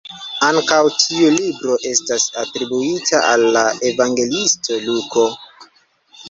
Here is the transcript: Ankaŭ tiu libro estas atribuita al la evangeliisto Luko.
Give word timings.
Ankaŭ 0.45 0.77
tiu 1.01 1.27
libro 1.33 1.75
estas 1.89 2.25
atribuita 2.45 3.21
al 3.33 3.45
la 3.59 3.65
evangeliisto 3.91 4.81
Luko. 4.89 5.29